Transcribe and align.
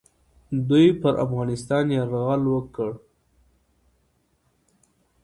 دوی 0.67 0.87
پر 1.01 1.13
افغانستان 1.25 1.85
یرغل 1.97 2.41
وکړ. 2.53 2.91